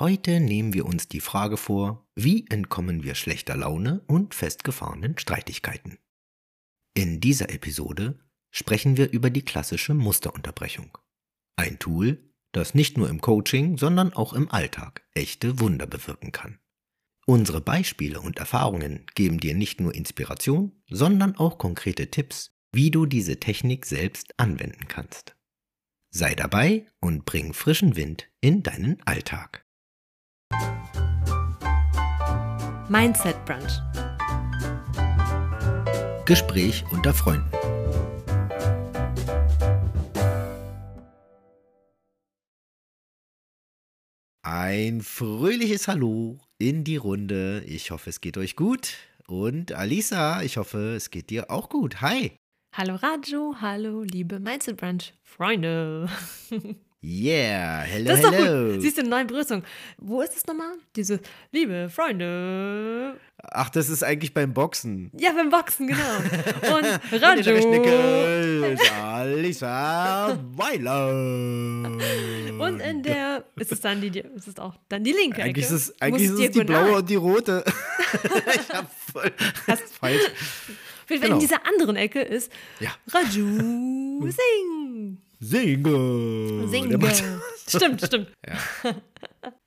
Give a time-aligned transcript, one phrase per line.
[0.00, 5.98] Heute nehmen wir uns die Frage vor, wie entkommen wir schlechter Laune und festgefahrenen Streitigkeiten.
[6.94, 8.18] In dieser Episode
[8.50, 10.96] sprechen wir über die klassische Musterunterbrechung.
[11.56, 16.58] Ein Tool, das nicht nur im Coaching, sondern auch im Alltag echte Wunder bewirken kann.
[17.26, 23.04] Unsere Beispiele und Erfahrungen geben dir nicht nur Inspiration, sondern auch konkrete Tipps, wie du
[23.04, 25.36] diese Technik selbst anwenden kannst.
[26.08, 29.66] Sei dabei und bring frischen Wind in deinen Alltag.
[32.90, 33.80] Mindset Brunch.
[36.26, 37.48] Gespräch unter Freunden.
[44.42, 47.62] Ein fröhliches Hallo in die Runde.
[47.64, 48.96] Ich hoffe, es geht euch gut.
[49.28, 52.00] Und Alisa, ich hoffe, es geht dir auch gut.
[52.00, 52.32] Hi.
[52.76, 56.08] Hallo Raju, hallo liebe Mindset Brunch Freunde.
[57.02, 58.72] Yeah, hello, Das ist doch hello.
[58.74, 58.82] gut.
[58.82, 59.62] Siehst du, eine neue Begrüßung.
[59.96, 60.74] Wo ist es nochmal?
[60.94, 61.18] Diese
[61.50, 63.18] liebe Freunde.
[63.42, 65.10] Ach, das ist eigentlich beim Boxen.
[65.18, 65.98] Ja, beim Boxen, genau.
[66.76, 67.84] Und in
[68.74, 71.86] ist Alisa Weiler.
[72.58, 75.74] Und in der ist es dann die, ist es auch dann die linke Eigentlich Ecke.
[75.74, 77.64] ist es, eigentlich ist es die blaue und die rote.
[78.12, 79.32] ich hab voll
[80.00, 80.20] falsch.
[80.26, 81.34] Auf jeden Fall Genau.
[81.34, 82.90] In dieser anderen Ecke ist Ja.
[83.08, 85.18] Raju Sing.
[85.40, 86.68] Singe.
[86.68, 86.88] Sing.
[86.90, 87.24] Der macht-
[87.66, 88.32] Stimmt, stimmt.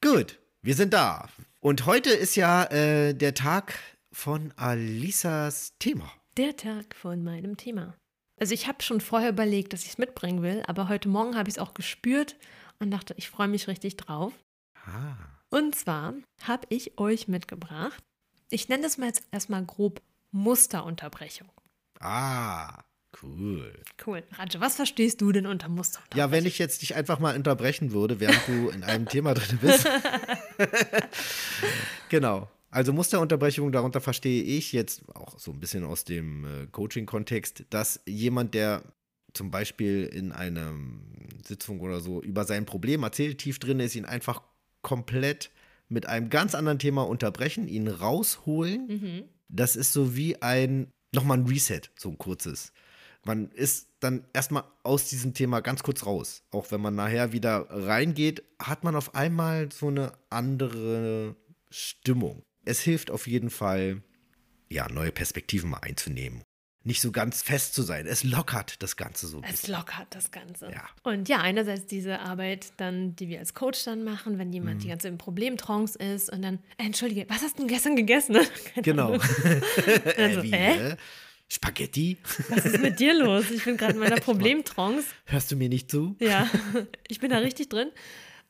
[0.04, 1.28] Gut, wir sind da.
[1.62, 3.74] Und heute ist ja äh, der Tag
[4.12, 6.12] von Alisas Thema.
[6.38, 7.96] Der Tag von meinem Thema.
[8.40, 11.50] Also ich habe schon vorher überlegt, dass ich es mitbringen will, aber heute Morgen habe
[11.50, 12.36] ich es auch gespürt
[12.80, 14.34] und dachte, ich freue mich richtig drauf.
[14.86, 15.16] Ah.
[15.50, 16.14] Und zwar
[16.44, 18.04] habe ich euch mitgebracht,
[18.50, 20.02] ich nenne das mal jetzt erstmal grob
[20.32, 21.50] Musterunterbrechung.
[22.00, 22.82] Ah,
[23.22, 23.73] cool.
[24.06, 24.23] Cool.
[24.33, 26.17] Raj, was verstehst du denn unter Musterunterbrechung?
[26.17, 29.59] Ja, wenn ich jetzt dich einfach mal unterbrechen würde, während du in einem Thema drin
[29.61, 29.88] bist.
[32.09, 32.50] genau.
[32.70, 38.02] Also Musterunterbrechung, darunter verstehe ich jetzt auch so ein bisschen aus dem äh, Coaching-Kontext, dass
[38.08, 38.83] jemand, der
[39.33, 40.73] zum Beispiel in einer
[41.45, 44.42] Sitzung oder so über sein Problem erzählt, tief drin ist, ihn einfach
[44.82, 45.52] komplett
[45.89, 48.88] mit einem ganz anderen Thema unterbrechen, ihn rausholen.
[48.88, 49.23] Mhm.
[49.49, 52.73] Das ist so wie ein, nochmal ein Reset, so ein kurzes.
[53.26, 56.44] Man ist dann erstmal aus diesem Thema ganz kurz raus.
[56.52, 61.36] Auch wenn man nachher wieder reingeht, hat man auf einmal so eine andere
[61.70, 62.44] Stimmung.
[62.66, 64.02] Es hilft auf jeden Fall,
[64.70, 66.44] ja, neue Perspektiven mal einzunehmen.
[66.86, 68.06] Nicht so ganz fest zu sein.
[68.08, 69.76] Es lockert das Ganze so ein Es bisschen.
[69.76, 70.70] lockert das Ganze.
[70.70, 70.83] Ja.
[71.04, 74.80] Und ja, einerseits diese Arbeit dann, die wir als Coach dann machen, wenn jemand Mhm.
[74.82, 78.36] die ganze im Problemtrance ist und dann, entschuldige, was hast du denn gestern gegessen?
[78.83, 79.14] Genau.
[79.14, 79.22] Ahnung.
[80.17, 80.98] Dann so, Äh, wie, äh?
[81.53, 82.17] Spaghetti?
[82.49, 83.52] Was ist mit dir los?
[83.52, 85.05] Ich bin gerade in meiner Problemtrance.
[85.25, 86.15] Hörst du mir nicht zu?
[86.19, 86.49] Ja,
[87.08, 87.89] ich bin da richtig drin.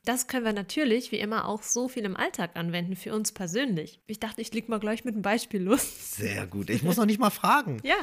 [0.06, 4.02] Das können wir natürlich, wie immer, auch so viel im Alltag anwenden, für uns persönlich.
[4.08, 6.16] Ich dachte, ich leg mal gleich mit einem Beispiel los.
[6.16, 6.70] Sehr gut.
[6.70, 7.82] Ich muss noch nicht mal fragen.
[7.84, 7.96] Ja,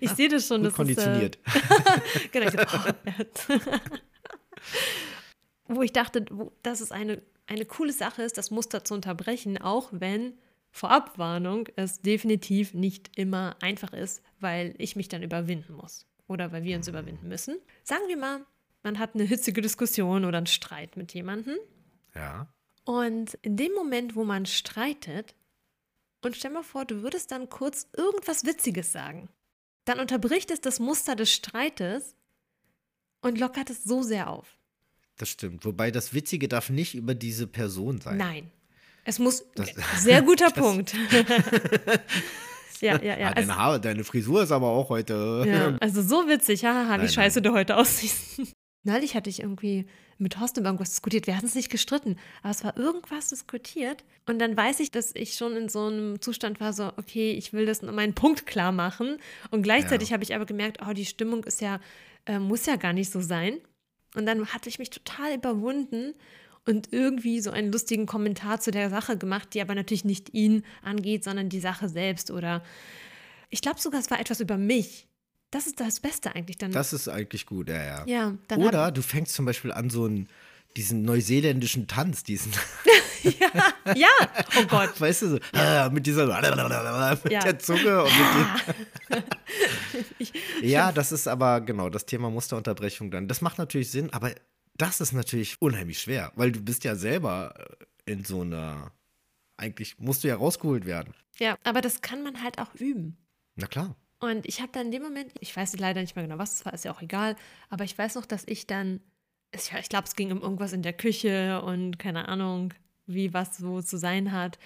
[0.00, 0.58] ich sehe das schon.
[0.62, 1.38] Gut das konditioniert.
[1.46, 3.58] Ist, äh, genau, ich so, oh,
[5.66, 9.58] Wo ich dachte, wo, dass es eine, eine coole Sache ist, das Muster zu unterbrechen,
[9.58, 10.34] auch wenn
[10.70, 16.62] Vorabwarnung es definitiv nicht immer einfach ist, weil ich mich dann überwinden muss oder weil
[16.64, 17.56] wir uns überwinden müssen.
[17.82, 18.46] Sagen wir mal,
[18.82, 21.56] man hat eine hitzige Diskussion oder einen Streit mit jemandem
[22.14, 22.46] ja.
[22.84, 25.34] und in dem Moment, wo man streitet,
[26.22, 29.28] und stell mal vor, du würdest dann kurz irgendwas Witziges sagen,
[29.84, 32.14] dann unterbricht es das Muster des Streites
[33.22, 34.58] und lockert es so sehr auf.
[35.16, 35.64] Das stimmt.
[35.64, 38.16] Wobei das Witzige darf nicht über diese Person sein.
[38.16, 38.50] Nein.
[39.04, 39.44] Es muss.
[39.54, 40.94] Das- sehr guter Punkt.
[42.80, 43.28] ja, ja, ja.
[43.28, 45.44] ah, deine, Also, Haare, deine Frisur ist aber auch heute.
[45.46, 45.76] ja.
[45.80, 46.64] also so witzig.
[46.64, 48.42] Haha, wie Nein, scheiße du heute aussiehst.
[48.82, 51.26] Neulich hatte ich irgendwie mit Horst über irgendwas diskutiert.
[51.26, 54.04] Wir hatten es nicht gestritten, aber es war irgendwas diskutiert.
[54.26, 57.52] Und dann weiß ich, dass ich schon in so einem Zustand war, so, okay, ich
[57.52, 59.18] will das meinen Punkt klar machen.
[59.50, 60.14] Und gleichzeitig Ja.
[60.14, 61.80] habe ich aber gemerkt, oh, die Stimmung ist ja,
[62.26, 63.58] äh, muss ja gar nicht so sein.
[64.14, 66.14] Und dann hatte ich mich total überwunden
[66.70, 70.64] und irgendwie so einen lustigen Kommentar zu der Sache gemacht, die aber natürlich nicht ihn
[70.82, 72.30] angeht, sondern die Sache selbst.
[72.30, 72.62] Oder
[73.50, 75.08] ich glaube sogar, es war etwas über mich.
[75.50, 76.70] Das ist das Beste eigentlich dann.
[76.70, 78.04] Das ist eigentlich gut, ja, ja.
[78.06, 80.28] ja, dann Oder du fängst zum Beispiel an, so einen,
[80.76, 82.52] diesen neuseeländischen Tanz, diesen,
[83.24, 83.50] ja,
[83.96, 84.08] ja,
[84.60, 84.92] oh Gott.
[85.00, 87.40] weißt du, so, ah, mit dieser, mit Ja.
[87.40, 88.12] der Zunge und
[89.10, 89.18] mit
[90.20, 93.26] dem, Ja, das ist aber, genau, das Thema Musterunterbrechung dann.
[93.26, 94.32] Das macht natürlich Sinn, aber
[94.80, 97.54] das ist natürlich unheimlich schwer, weil du bist ja selber
[98.06, 98.92] äh, in so einer,
[99.56, 101.14] eigentlich musst du ja rausgeholt werden.
[101.38, 103.16] ja, aber das kann man halt auch üben.
[103.56, 103.94] Na klar.
[104.20, 106.64] Und ich habe dann in dem Moment, ich weiß leider nicht mehr genau, was es
[106.66, 107.36] war, ist ja auch egal,
[107.70, 109.00] aber ich weiß noch, dass ich dann,
[109.54, 112.74] ich, glaube, es ging um irgendwas in der Küche und keine Ahnung,
[113.06, 114.58] wie was so zu sein hat.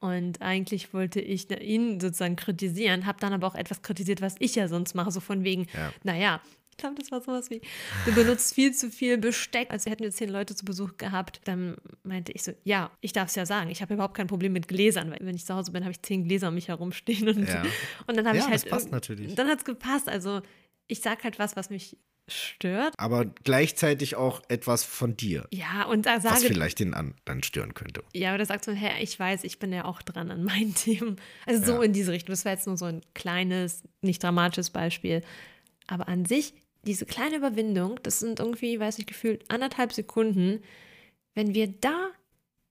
[0.00, 4.54] Und eigentlich wollte ich ihn sozusagen kritisieren, habe dann aber auch etwas kritisiert, was ich
[4.54, 5.92] ja sonst mache, so von wegen, Ja.
[6.02, 6.40] naja,
[6.80, 7.60] glaube, das war sowas wie,
[8.04, 9.70] du benutzt viel zu viel Besteck.
[9.70, 13.28] Also hätten wir zehn Leute zu Besuch gehabt, dann meinte ich so, ja, ich darf
[13.28, 15.72] es ja sagen, ich habe überhaupt kein Problem mit Gläsern, weil wenn ich zu Hause
[15.72, 17.28] bin, habe ich zehn Gläser um mich herumstehen.
[17.28, 17.62] Und, Ja.
[18.06, 18.62] und dann habe Ja, ich halt.
[18.64, 19.34] das passt natürlich.
[19.34, 20.08] Dann hat es gepasst.
[20.08, 20.42] Also
[20.88, 21.96] ich sage halt was, was mich
[22.28, 22.94] stört.
[22.98, 27.74] Aber gleichzeitig auch etwas von dir, Ja, und da was sage vielleicht den anderen stören
[27.74, 28.04] könnte.
[28.14, 30.74] Ja, aber da sagst du, hey, ich weiß, ich bin ja auch dran an meinen
[30.76, 31.16] Themen.
[31.46, 31.82] Also so Ja.
[31.82, 32.32] in diese Richtung.
[32.32, 35.22] Das war jetzt nur so ein kleines, nicht dramatisches Beispiel.
[35.88, 36.54] Aber an sich,
[36.84, 40.62] diese kleine Überwindung, das sind irgendwie, weiß ich, gefühlt anderthalb Sekunden.
[41.34, 42.08] Wenn wir da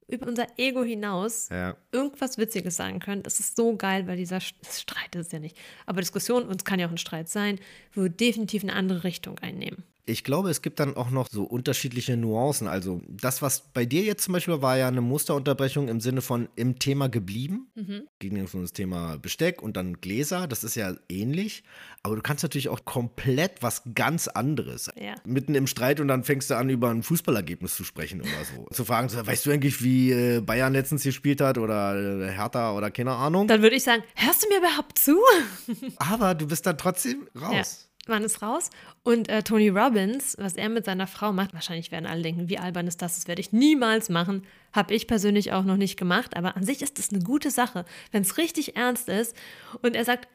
[0.08, 1.78] über unser Ego hinaus Ja.
[1.92, 5.40] irgendwas Witziges sagen können, das ist so geil, weil dieser St- Streit ist es ja
[5.40, 5.56] nicht.
[5.86, 7.60] Aber Diskussion, und es kann ja auch ein Streit sein,
[7.94, 9.84] würde definitiv eine andere Richtung einnehmen.
[10.10, 12.68] Ich glaube, es gibt dann auch noch so unterschiedliche Nuancen.
[12.68, 16.22] Also das, was bei dir jetzt zum Beispiel war, war ja eine Musterunterbrechung im Sinne
[16.22, 17.72] von im Thema geblieben.
[18.20, 20.48] Ging jetzt um das Thema Besteck und dann Gläser.
[20.48, 21.64] Das ist ja ähnlich.
[22.04, 24.90] Aber du kannst natürlich auch komplett was ganz anderes.
[24.96, 25.16] Ja.
[25.26, 28.66] Mitten im Streit und dann fängst du an, über ein Fußballergebnis zu sprechen oder so.
[28.72, 32.90] zu fragen, weißt du eigentlich, wie äh, Bayern letztens gespielt hat oder äh, Hertha oder
[32.90, 33.48] keine Ahnung.
[33.48, 35.18] Dann würde ich sagen, hörst du mir überhaupt zu?
[35.98, 37.52] Aber du bist dann trotzdem raus.
[37.54, 38.70] Ja, man ist raus.
[39.04, 42.58] Und äh, Tony Robbins, was er mit seiner Frau macht, wahrscheinlich werden alle denken, wie
[42.58, 44.46] albern ist das, das werde ich niemals machen.
[44.74, 47.86] Habe ich persönlich auch noch nicht gemacht, aber an sich ist das eine gute Sache,
[48.12, 49.36] wenn es richtig ernst ist.
[49.82, 50.28] Und er sagt,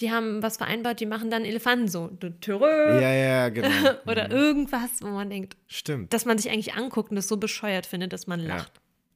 [0.00, 2.08] die haben was vereinbart, die machen dann Elefanten so.
[2.08, 3.68] du Törö, Ja, ja, genau.
[4.06, 6.12] Oder irgendwas, wo man denkt, Stimmt.
[6.12, 8.72] dass man sich eigentlich anguckt und das so bescheuert findet, dass man lacht.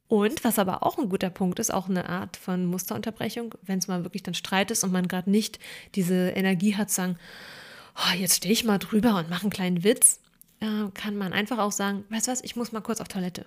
[0.09, 3.89] Und was aber auch ein guter Punkt ist, auch eine Art von Musterunterbrechung, wenn es
[3.89, 5.59] mal wirklich dann Streit ist und man gerade nicht
[5.95, 7.19] diese Energie hat, zu sagen,
[7.96, 10.20] oh, jetzt stehe ich mal drüber und mache einen kleinen Witz,
[10.60, 13.46] äh, kann man einfach auch sagen, weißt du was, ich muss mal kurz auf Toilette.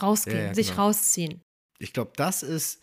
[0.00, 0.82] Rausgehen, Ja, ja, sich genau.
[0.86, 1.40] rausziehen.
[1.78, 2.80] Ich glaube, das ist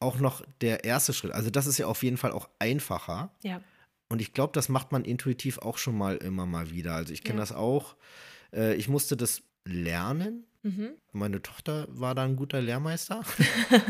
[0.00, 1.32] auch noch der erste Schritt.
[1.32, 3.30] Also das ist ja auf jeden Fall auch einfacher.
[3.42, 3.60] Ja.
[4.10, 6.94] Und ich glaube, das macht man intuitiv auch schon mal immer mal wieder.
[6.94, 7.42] Also ich kenne Ja.
[7.42, 7.96] das auch.
[8.52, 10.44] Äh, ich musste das lernen.
[10.62, 10.90] Mhm.
[11.12, 13.22] Meine Tochter war da ein guter Lehrmeister.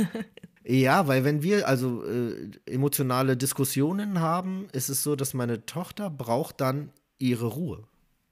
[0.65, 6.11] ja, weil wenn wir also äh, emotionale Diskussionen haben, ist es so, dass meine Tochter
[6.11, 7.85] braucht dann ihre Ruhe.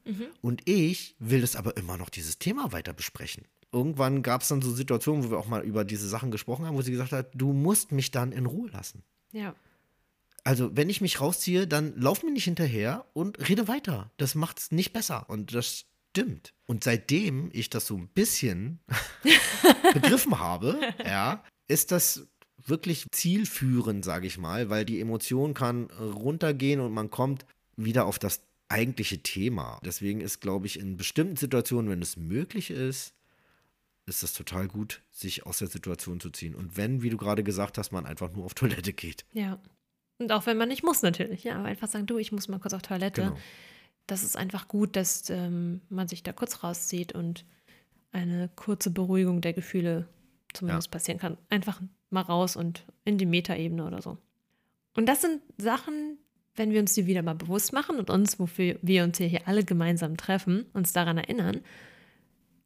[0.05, 0.27] Mhm.
[0.41, 3.45] Und ich will es aber immer noch dieses Thema weiter besprechen.
[3.73, 6.77] Irgendwann gab es dann so Situationen, wo wir auch mal über diese Sachen gesprochen haben,
[6.77, 9.03] wo sie gesagt hat, du musst mich dann in Ruhe lassen.
[9.33, 9.55] Ja.
[10.45, 14.13] Also, wenn ich mich rausziehe, dann lauf mir nicht hinterher und rede weiter.
[14.17, 15.29] Das macht's nicht besser.
[15.29, 16.55] Und das stimmt.
[16.67, 18.81] Und seitdem ich das so ein bisschen
[19.93, 22.27] begriffen habe, ja, ist das
[22.65, 27.45] wirklich zielführend, sage ich mal, weil die Emotion kann runtergehen und man kommt
[27.77, 29.79] wieder auf das eigentliche Thema.
[29.85, 33.13] Deswegen ist, glaube ich, in bestimmten Situationen, wenn es möglich ist,
[34.07, 36.55] ist es total gut, sich aus der Situation zu ziehen.
[36.55, 39.25] Und wenn, wie du gerade gesagt hast, man einfach nur auf Toilette geht.
[39.33, 39.61] Ja.
[40.19, 41.45] Und auch wenn man nicht muss, natürlich.
[41.45, 43.23] Ja, aber einfach sagen, du, ich muss mal kurz auf Toilette.
[43.23, 43.37] Genau.
[44.07, 47.45] Das ist einfach gut, dass ähm, man sich da kurz rauszieht und
[48.13, 50.09] eine kurze Beruhigung der Gefühle
[50.53, 51.37] zumindest passieren kann.
[51.51, 51.81] Einfach
[52.11, 54.17] mal raus und in die Metaebene oder so.
[54.95, 56.19] Und das sind Sachen,
[56.55, 59.47] wenn wir uns die wieder mal bewusst machen und uns, wofür wir uns hier, hier
[59.47, 61.61] alle gemeinsam treffen, uns daran erinnern,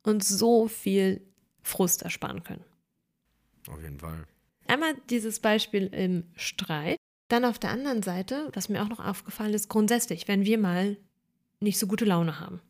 [0.02, 1.20] uns so viel
[1.62, 2.64] Frust ersparen können.
[3.69, 4.26] Auf jeden Fall.
[4.66, 6.97] Einmal dieses Beispiel im Streit.
[7.28, 10.97] Dann auf der anderen Seite, was mir auch noch aufgefallen ist, grundsätzlich, wenn wir mal
[11.61, 12.61] nicht so gute Laune haben,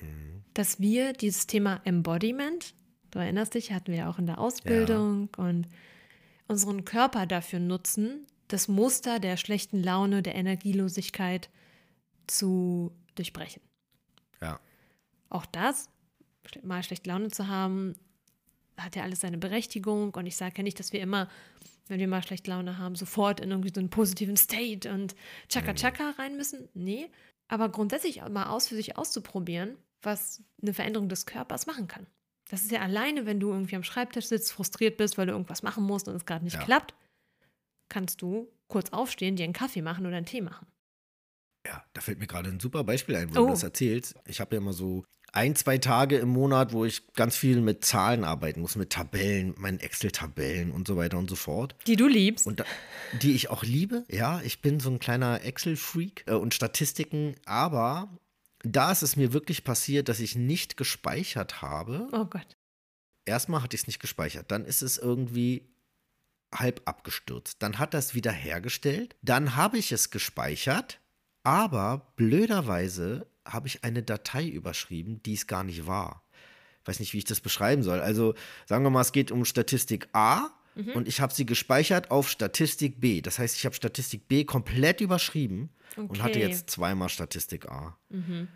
[0.00, 0.44] Mhm.
[0.54, 2.74] dass wir dieses Thema Embodiment,
[3.10, 5.66] du erinnerst dich, hatten wir ja auch in der Ausbildung und
[6.48, 11.48] unseren Körper dafür nutzen, das Muster der schlechten Laune, der Energielosigkeit
[12.26, 13.62] zu durchbrechen.
[14.40, 14.58] Ja.
[15.28, 15.88] Auch das,
[16.62, 17.94] mal schlechte Laune zu haben,
[18.76, 20.12] hat ja alles seine Berechtigung.
[20.14, 21.28] Und ich sage ja nicht, dass wir immer,
[21.86, 25.14] wenn wir mal schlechte Laune haben, sofort in irgendwie so einen positiven State und
[25.48, 26.68] Chaka Chaka rein müssen.
[26.74, 27.08] Nee.
[27.50, 32.06] Aber grundsätzlich mal aus für sich auszuprobieren, was eine Veränderung des Körpers machen kann.
[32.48, 35.62] Das ist ja alleine, wenn du irgendwie am Schreibtisch sitzt, frustriert bist, weil du irgendwas
[35.62, 36.64] machen musst und es gerade nicht Ja.
[36.64, 36.94] klappt,
[37.88, 40.66] kannst du kurz aufstehen, dir einen Kaffee machen oder einen Tee machen.
[41.66, 43.46] Ja, da fällt mir gerade ein super Beispiel ein, wo Oh.
[43.46, 44.14] du das erzählst.
[44.26, 47.84] Ich habe ja immer so ein, zwei Tage im Monat, wo ich ganz viel mit
[47.84, 51.74] Zahlen arbeiten muss, mit Tabellen, meinen Excel-Tabellen und so weiter und so fort.
[51.86, 52.46] Die du liebst.
[52.46, 52.64] Und da,
[53.22, 54.04] die ich auch liebe.
[54.08, 58.08] Ja, ich bin so ein kleiner Excel-Freak äh, und Statistiken, aber
[58.62, 62.08] da ist es mir wirklich passiert, dass ich nicht gespeichert habe.
[62.12, 62.56] oh Gott.
[63.24, 65.68] Erstmal hatte ich es nicht gespeichert, dann ist es irgendwie
[66.52, 67.62] halb abgestürzt.
[67.62, 71.00] Dann hat das wieder hergestellt, dann habe ich es gespeichert,
[71.44, 76.22] aber blöderweise habe ich eine Datei überschrieben, die es gar nicht war.
[76.86, 78.00] weiß nicht, wie ich das beschreiben soll.
[78.00, 78.34] Also
[78.66, 80.92] sagen wir mal, es geht um Statistik A Mhm.
[80.92, 83.20] und ich habe sie gespeichert auf Statistik B.
[83.20, 86.46] Das heißt, ich habe Statistik B komplett überschrieben und hatte Okay.
[86.48, 87.98] jetzt zweimal Statistik A.
[88.08, 88.46] Mhm.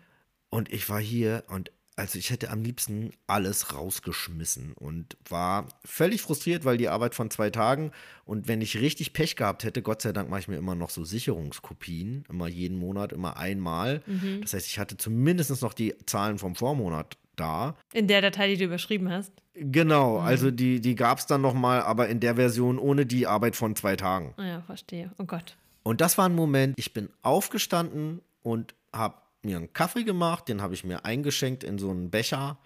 [0.49, 6.21] Und ich war hier und also ich hätte am liebsten alles rausgeschmissen und war völlig
[6.21, 7.91] frustriert, weil die Arbeit von zwei Tagen
[8.25, 10.89] und wenn ich richtig Pech gehabt hätte, Gott sei Dank mache ich mir immer noch
[10.89, 14.01] so Sicherungskopien, immer jeden Monat, immer einmal.
[14.05, 14.41] Mhm.
[14.41, 17.75] Das heißt, ich hatte zumindest noch die Zahlen vom Vormonat da.
[17.93, 19.31] In der Datei, die du überschrieben hast.
[19.53, 20.25] Genau, Mhm.
[20.25, 23.75] also die, die gab es dann nochmal, aber in der Version ohne die Arbeit von
[23.75, 24.33] zwei Tagen.
[24.37, 25.11] Ah ja, verstehe.
[25.17, 25.55] Oh Gott.
[25.83, 30.61] Und das war ein Moment, ich bin aufgestanden und habe mir einen Kaffee gemacht, den
[30.61, 32.57] habe ich mir eingeschenkt in so einen Becher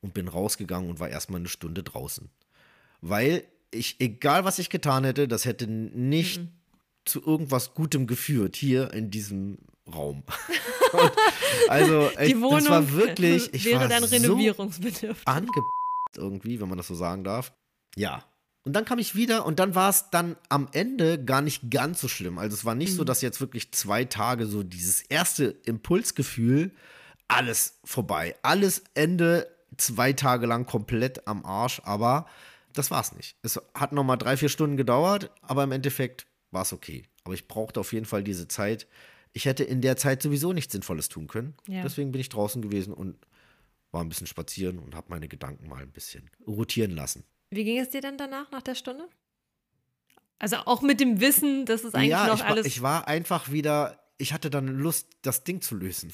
[0.00, 2.30] und bin rausgegangen und war erstmal eine Stunde draußen.
[3.00, 6.40] Weil ich, egal was ich getan hätte, das hätte nicht
[7.04, 9.58] zu irgendwas Gutem geführt hier in diesem
[9.92, 10.22] Raum.
[11.68, 15.26] also, Die ich, Wohnung das war wirklich, ich wäre war dann so renovierungsbedürftig.
[15.26, 15.48] ange
[16.16, 17.52] irgendwie, wenn man das so sagen darf.
[17.96, 18.24] Ja.
[18.64, 22.00] Und dann kam ich wieder und dann war es dann am Ende gar nicht ganz
[22.00, 22.38] so schlimm.
[22.38, 26.70] Also es war nicht so, dass jetzt wirklich zwei Tage so dieses erste Impulsgefühl,
[27.26, 28.36] alles vorbei.
[28.42, 32.26] Alles Ende zwei Tage lang komplett am Arsch, aber
[32.72, 33.36] das war's nicht.
[33.42, 37.04] Es hat nochmal drei, vier Stunden gedauert, aber im Endeffekt war es okay.
[37.24, 38.86] Aber ich brauchte auf jeden Fall diese Zeit.
[39.32, 41.54] Ich hätte in der Zeit sowieso nichts Sinnvolles tun können.
[41.66, 41.82] Ja.
[41.82, 43.16] Deswegen bin ich draußen gewesen und
[43.90, 47.24] war ein bisschen spazieren und habe meine Gedanken mal ein bisschen rotieren lassen.
[47.52, 49.06] Wie ging es dir dann danach, nach der Stunde?
[50.38, 52.66] Also auch mit dem Wissen, dass es eigentlich ja, noch ich war, alles.
[52.66, 56.12] ich war einfach wieder, ich hatte dann Lust, das Ding zu lösen.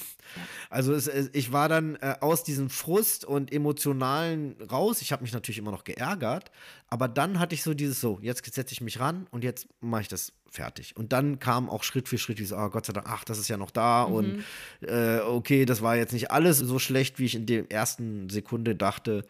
[0.69, 5.01] Also es, es, ich war dann äh, aus diesem Frust und emotionalen raus.
[5.01, 6.51] Ich habe mich natürlich immer noch geärgert,
[6.89, 10.03] aber dann hatte ich so dieses so, jetzt setze ich mich ran und jetzt mache
[10.03, 10.97] ich das fertig.
[10.97, 13.47] Und dann kam auch Schritt für Schritt dieses, oh Gott sei Dank, ach, das ist
[13.47, 14.45] ja noch da und
[14.81, 18.75] äh, okay, das war jetzt nicht alles so schlecht, wie ich in der ersten Sekunde
[18.75, 19.25] dachte.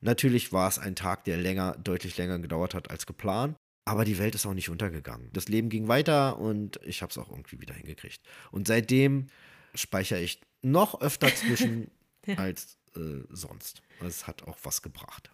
[0.00, 3.56] Natürlich war es ein Tag, der länger, deutlich länger gedauert hat als geplant.
[3.84, 5.30] Aber die Welt ist auch nicht untergegangen.
[5.32, 8.20] Das Leben ging weiter und ich habe es auch irgendwie wieder hingekriegt.
[8.50, 9.28] Und seitdem
[9.74, 11.90] speichere ich noch öfter zwischen
[12.36, 13.82] als äh, sonst.
[14.04, 15.30] Es hat auch was gebracht.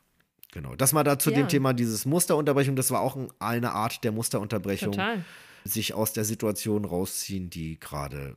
[0.52, 0.76] Genau.
[0.76, 1.36] Das mal dazu Ja.
[1.36, 2.76] dem Thema dieses Musterunterbrechung.
[2.76, 4.92] Das war auch ein, eine Art der Musterunterbrechung.
[4.92, 5.24] Total.
[5.64, 8.36] Sich aus der Situation rausziehen, die gerade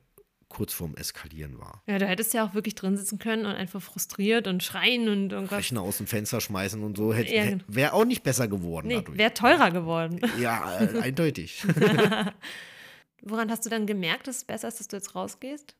[0.56, 1.84] kurz vorm Eskalieren war.
[1.86, 5.34] Ja, du hättest ja auch wirklich drin sitzen können und einfach frustriert und schreien und
[5.34, 5.58] irgendwas.
[5.60, 7.12] Rechner aus dem Fenster schmeißen und so.
[7.14, 7.64] Ja, genau.
[7.68, 9.18] Wäre auch nicht besser geworden Nee, dadurch.
[9.18, 10.22] wäre teurer geworden.
[10.40, 11.64] Ja, äh, eindeutig.
[13.22, 15.76] Woran hast du dann gemerkt, dass es besser ist, dass du jetzt rausgehst?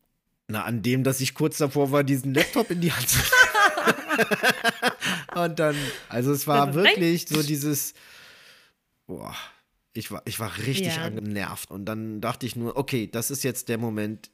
[0.48, 3.20] Na, an dem, dass ich kurz davor war, diesen Laptop in die Hand zu
[5.36, 5.76] Und dann,
[6.10, 7.94] also es war Also, wirklich so dieses,
[9.08, 9.36] boah,
[9.94, 11.04] ich war, ich war richtig Ja.
[11.04, 11.72] angenervt.
[11.72, 14.30] Und dann dachte ich nur, okay, das ist jetzt der Moment,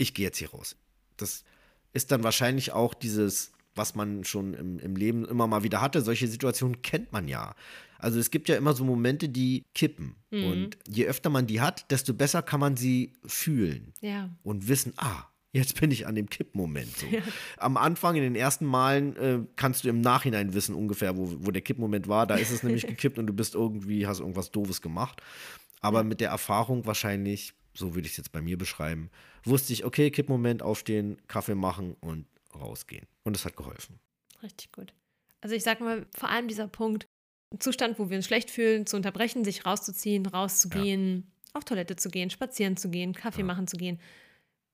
[0.00, 0.76] ich gehe jetzt hier raus.
[1.16, 1.44] Das
[1.92, 6.00] ist dann wahrscheinlich auch dieses, was man schon im, im Leben immer mal wieder hatte.
[6.02, 7.54] Solche Situationen kennt man ja.
[7.98, 10.16] Also es gibt ja immer so Momente, die kippen.
[10.30, 10.44] Mhm.
[10.44, 14.30] Und je öfter man die hat, desto besser kann man sie fühlen Ja.
[14.42, 16.96] und wissen, ah, jetzt bin ich an dem Kippmoment.
[16.96, 17.06] So.
[17.58, 21.50] Am Anfang, in den ersten Malen, äh, kannst du im Nachhinein wissen ungefähr, wo, wo
[21.50, 22.26] der Kippmoment war.
[22.26, 25.20] Da ist es nämlich gekippt und du bist irgendwie, hast irgendwas Doofes gemacht.
[25.82, 29.10] Aber mit der Erfahrung wahrscheinlich, so würde ich es jetzt bei mir beschreiben,
[29.44, 33.06] wusste ich, okay, Kippmoment, aufstehen, Kaffee machen und rausgehen.
[33.22, 33.98] Und es hat geholfen.
[34.42, 34.92] Richtig gut.
[35.40, 37.06] Also ich sag mal, vor allem dieser Punkt,
[37.58, 42.30] Zustand, wo wir uns schlecht fühlen, zu unterbrechen, sich rauszuziehen, rauszugehen, auf Toilette zu gehen,
[42.30, 43.46] spazieren zu gehen, Kaffee Ja.
[43.46, 43.98] machen zu gehen.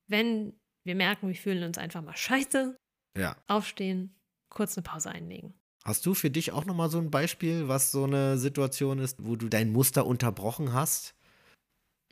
[0.09, 0.53] Wenn
[0.85, 2.76] wir merken, wir fühlen uns einfach mal scheiße,
[3.17, 3.37] Ja.
[3.49, 4.15] aufstehen,
[4.50, 5.55] kurz eine Pause einlegen.
[5.85, 9.37] Hast du für dich auch nochmal so ein Beispiel, was so eine Situation ist, wo
[9.37, 11.15] du dein Muster unterbrochen hast?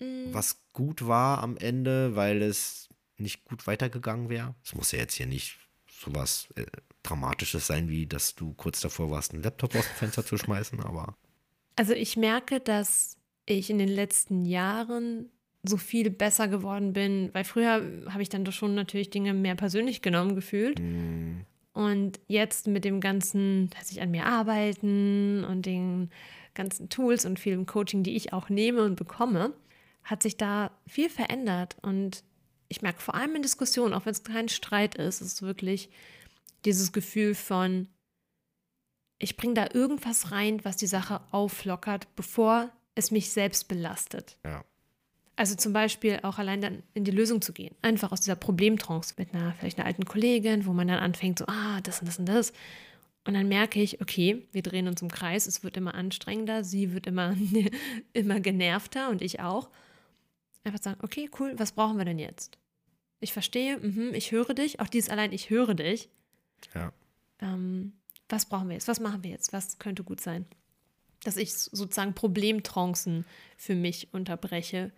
[0.01, 4.55] Mm, was gut war am Ende, weil es nicht gut weitergegangen wäre.
[4.65, 5.57] Es muss ja jetzt hier nicht
[5.89, 6.65] sowas äh,
[7.03, 10.81] Dramatisches sein, wie dass du kurz davor warst, einen Laptop aus dem Fenster zu schmeißen,
[10.81, 11.17] aber
[11.77, 15.31] Also ich merke, dass ich in den letzten Jahren
[15.63, 19.55] so viel besser geworden bin, weil früher habe ich dann doch schon natürlich Dinge mehr
[19.55, 20.79] persönlich genommen gefühlt.
[20.81, 26.11] mh, Und jetzt mit dem ganzen, dass ich an mir arbeiten und den
[26.55, 29.53] ganzen Tools und vielem Coaching, die ich auch nehme und bekomme,
[30.05, 31.77] hat sich da viel verändert.
[31.83, 32.23] Und
[32.69, 35.91] ich merke vor allem in Diskussionen, auch wenn es kein Streit ist, ist wirklich
[36.65, 37.89] dieses Gefühl von,
[39.19, 44.39] ich bringe da irgendwas rein, was die Sache auflockert, bevor es mich selbst belastet.
[44.45, 44.65] ja.
[45.37, 47.75] Also zum Beispiel auch allein dann in die Lösung zu gehen.
[47.83, 51.47] Einfach aus dieser Problemtrance mit einer, vielleicht einer alten Kollegin, wo man dann anfängt, so,
[51.49, 52.53] ah, das und das und das.
[53.25, 56.93] Und dann merke ich, okay, wir drehen uns im Kreis, es wird immer anstrengender, sie
[56.93, 57.35] wird immer,
[58.13, 59.71] immer genervter und ich auch.
[60.65, 62.59] Einfach sagen, okay, cool, was brauchen wir denn jetzt?
[63.21, 66.09] Ich verstehe, mhm, ich höre dich, auch dieses allein, ich höre dich,
[66.75, 66.93] Ja.
[67.41, 67.93] ähm,
[68.29, 68.89] was brauchen wir jetzt?
[68.89, 69.53] Was machen wir jetzt?
[69.53, 70.47] Was könnte gut sein?
[71.23, 73.25] Dass ich sozusagen Problemtrancen
[73.57, 74.91] für mich unterbreche.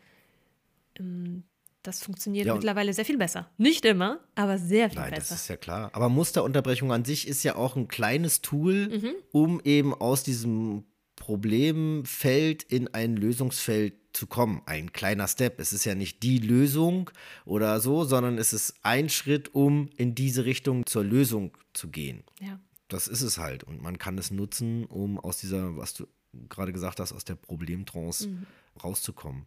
[0.98, 1.44] Ähm,
[1.82, 3.48] das funktioniert Ja, mittlerweile sehr viel besser.
[3.58, 5.34] Nicht immer, aber sehr viel Nein, das besser.
[5.36, 5.90] ist ja klar.
[5.92, 9.12] Aber Musterunterbrechung an sich ist ja auch ein kleines Tool, Mhm.
[9.30, 14.62] um eben aus diesem Problemfeld in ein Lösungsfeld zu kommen.
[14.66, 15.60] Ein kleiner Step.
[15.60, 17.10] Es ist ja nicht die Lösung
[17.44, 22.24] oder so, sondern es ist ein Schritt, um in diese Richtung zur Lösung zu gehen.
[22.40, 22.58] ja.
[22.88, 23.64] Das ist es halt.
[23.64, 26.06] Und man kann es nutzen, um aus dieser, was du
[26.48, 28.46] gerade gesagt hast, aus der Problemtrance Mhm.
[28.84, 29.46] rauszukommen.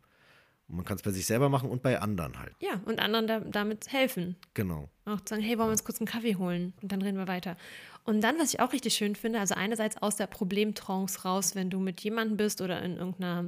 [0.67, 2.51] Und man kann es bei sich selber machen und bei anderen halt.
[2.59, 4.35] ja, und anderen da, damit helfen.
[4.55, 4.89] Genau.
[5.05, 6.73] Auch zu sagen, hey, wollen wir uns kurz einen Kaffee holen?
[6.81, 7.55] Und dann reden wir weiter.
[8.03, 11.69] Und dann, was ich auch richtig schön finde, also einerseits aus der Problemtrance raus, wenn
[11.69, 13.45] du mit jemandem bist oder in irgendeiner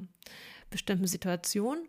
[0.72, 1.88] bestimmten Situation.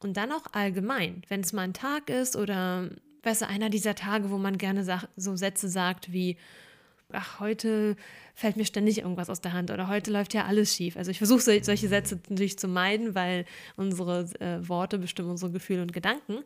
[0.00, 2.90] Und dann auch allgemein, wenn es mal ein Tag ist oder,
[3.22, 4.84] weißt du, einer dieser Tage, wo man gerne
[5.16, 6.36] so Sätze sagt wie,
[7.12, 7.96] ach, heute
[8.34, 10.96] fällt mir ständig irgendwas aus der Hand oder heute läuft ja alles schief.
[10.96, 13.44] Also ich versuche sol solche Sätze natürlich zu meiden, weil
[13.76, 16.38] unsere äh, Worte bestimmen unsere Gefühle und Gedanken.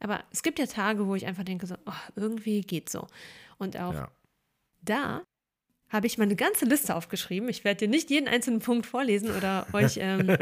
[0.00, 3.06] Aber es gibt ja Tage, wo ich einfach denke, so, oh, irgendwie geht so.
[3.58, 4.10] Und auch Ja.
[4.80, 5.22] da
[5.92, 7.48] habe ich mal eine ganze Liste aufgeschrieben.
[7.50, 10.36] Ich werde dir nicht jeden einzelnen Punkt vorlesen oder euch ähm,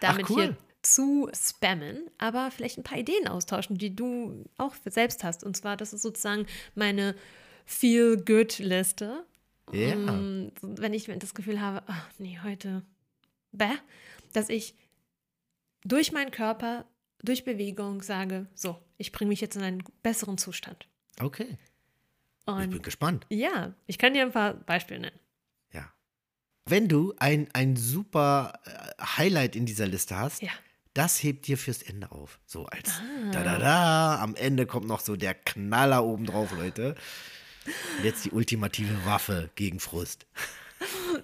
[0.00, 0.42] damit cool.
[0.42, 5.44] hier zu spammen, aber vielleicht ein paar Ideen austauschen, die du auch selbst hast.
[5.44, 7.14] Und zwar, das ist sozusagen meine
[7.64, 9.24] Feel-Good-Liste.
[9.72, 9.96] Ja.
[9.96, 12.82] Mm, Wenn ich das Gefühl habe, ach nee, heute,
[13.52, 13.70] bäh,
[14.32, 14.74] dass ich
[15.84, 16.84] durch meinen Körper,
[17.22, 20.88] durch Bewegung sage, so, ich bringe mich jetzt in einen besseren Zustand.
[21.20, 21.56] Okay.
[22.46, 23.26] Ich Und bin gespannt.
[23.30, 25.18] ja, ich kann dir ein paar Beispiele nennen.
[25.72, 25.92] Ja.
[26.68, 30.50] Wenn du ein, ein super äh, Highlight in dieser Liste hast, Ja.
[30.94, 32.40] das hebt dir fürs Ende auf.
[32.46, 33.30] So als Ah.
[33.32, 34.18] da da da.
[34.22, 36.96] Am Ende kommt noch so der Knaller oben drauf, Leute.
[37.98, 40.26] Und jetzt die ultimative Waffe gegen Frust.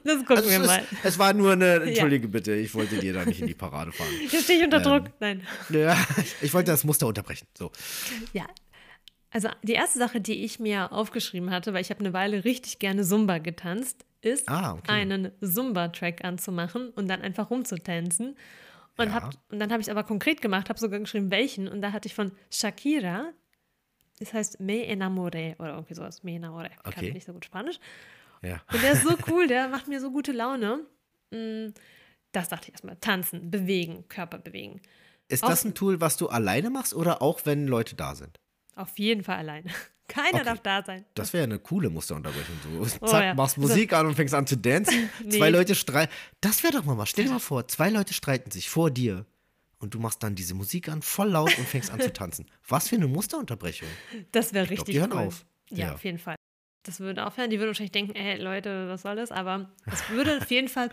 [0.05, 0.79] Das gucken Also wir mal.
[0.79, 3.91] ist, es war nur eine, entschuldige bitte, ich wollte dir da nicht in die Parade
[3.91, 4.09] fahren.
[4.31, 4.83] Jetzt stehe ich unter Ähm.
[4.85, 5.11] Druck.
[5.19, 5.45] Nein.
[5.71, 5.97] Ja,
[6.41, 7.49] ich wollte das Muster unterbrechen.
[7.59, 7.73] So.
[8.33, 8.47] Ja.
[9.31, 12.79] Also die erste Sache, die ich mir aufgeschrieben hatte, weil ich habe eine Weile richtig
[12.79, 14.91] gerne Zumba getanzt, ist Ah, okay.
[14.91, 18.37] einen Zumba-Track anzumachen und dann einfach rumzutanzen.
[18.97, 19.15] Und, Ja.
[19.15, 21.69] hab, und dann habe ich aber konkret gemacht, habe sogar geschrieben, welchen.
[21.69, 23.31] Und da hatte ich von Shakira,
[24.19, 26.71] das heißt Me Enamoré oder irgendwie sowas, Me Enamoré.
[26.73, 26.93] Ich Okay.
[26.93, 27.79] kann nicht so gut Spanisch.
[28.43, 28.61] Ja.
[28.73, 30.81] Und der ist so cool, der macht mir so gute Laune.
[31.31, 31.69] Mm,
[32.33, 32.97] Das dachte ich erstmal.
[32.97, 34.81] Tanzen, bewegen, Körper bewegen.
[35.29, 38.39] Ist das ein Tool, was du alleine machst oder auch wenn Leute da sind?
[38.79, 39.71] Auf jeden Fall alleine.
[40.09, 40.45] Keiner Okay.
[40.45, 41.05] darf da sein.
[41.15, 42.57] Das wäre eine coole Musterunterbrechung.
[42.63, 43.35] So, Oh, zack, ja.
[43.35, 45.11] machst Musik an und fängst an zu dancen.
[45.25, 45.37] Nee.
[45.37, 46.13] Zwei Leute streiten.
[46.41, 47.11] Das wäre doch mal was.
[47.11, 49.27] Stell dir mal vor, zwei Leute streiten sich vor dir
[49.79, 52.47] und du machst dann diese Musik an, voll laut und fängst an zu tanzen.
[52.67, 53.89] Was für eine Musterunterbrechung.
[54.33, 55.19] Das wäre Ich glaub, richtig die hören cool.
[55.27, 55.45] auf.
[55.71, 55.95] Ja, Ja.
[55.95, 56.37] auf jeden Fall.
[56.85, 57.51] Das würde aufhören.
[57.51, 59.31] Die würden wahrscheinlich denken, ey, Leute, was soll das?
[59.31, 60.91] Aber es würde auf jeden Fall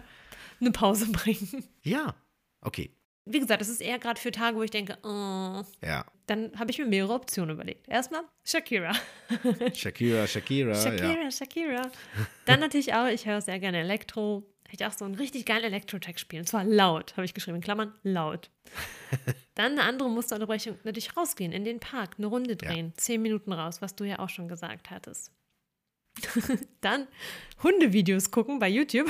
[0.59, 1.63] eine Pause bringen.
[1.83, 2.15] Ja,
[2.59, 2.91] okay.
[3.25, 5.63] Wie gesagt, das ist eher gerade für Tage, wo ich denke, oh.
[5.85, 6.05] Ja.
[6.27, 7.87] dann habe ich mir mehrere Optionen überlegt.
[7.87, 8.93] Erstmal Shakira.
[9.73, 10.73] Shakira, Shakira.
[10.73, 10.75] ja.
[10.75, 11.91] Shakira, Shakira.
[12.45, 14.43] Dann natürlich auch, ich höre sehr gerne Elektro.
[14.71, 16.41] Ich auch so einen richtig geilen Elektro-Track spielen.
[16.41, 18.49] Und zwar laut, habe ich geschrieben, in Klammern, laut.
[19.55, 23.81] Dann eine andere Musterunterbrechung, natürlich rausgehen, in den Park, eine Runde drehen, zehn Minuten raus,
[23.81, 25.31] was du ja auch schon gesagt hattest.
[26.81, 27.07] Dann
[27.63, 29.09] Hundevideos gucken bei YouTube.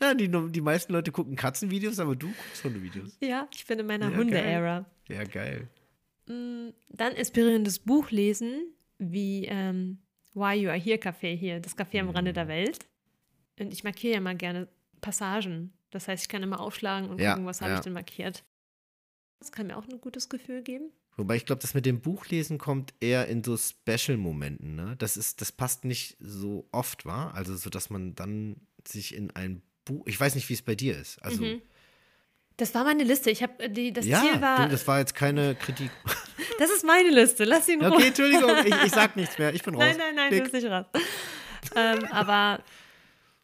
[0.00, 3.16] Ja, die, die meisten Leute gucken Katzenvideos, aber du guckst Hundevideos.
[3.20, 4.84] Ja, ich bin in meiner Ja, Hunde-Ära.
[5.08, 5.68] Ja, geil.
[6.26, 9.98] Mm, Dann inspirierendes Buch lesen, wie ähm,
[10.34, 12.78] Why You Are Here Café hier, das Café am Rande der Welt.
[13.58, 14.68] Und ich markiere ja mal gerne
[15.00, 15.72] Passagen.
[15.90, 17.76] Das heißt, ich kann immer aufschlagen und Ja, gucken, was habe ja.
[17.78, 18.44] ich denn markiert.
[19.38, 20.90] Das kann mir auch ein gutes Gefühl geben.
[21.16, 24.74] Wobei ich glaube, das mit dem Buchlesen kommt eher in so Special-Momenten.
[24.74, 24.96] Ne?
[24.98, 27.30] Das, ist, das passt nicht so oft, wa?
[27.30, 30.02] Also, so dass man dann sich in ein Buch.
[30.06, 31.22] Ich weiß nicht, wie es bei dir ist.
[31.22, 31.62] Also, Mhm.
[32.56, 33.30] Das war meine Liste.
[33.32, 35.90] Ich habe die das ja, Ziel war du, das war jetzt keine Kritik.
[36.60, 37.42] das ist meine Liste.
[37.44, 39.52] Lass ihn Okay, Entschuldigung, ich, ich sag nichts mehr.
[39.52, 39.82] Ich bin raus.
[39.82, 40.52] Nein, nein, nein, du Klick.
[40.52, 40.86] bist nicht raus.
[41.74, 42.62] ähm, aber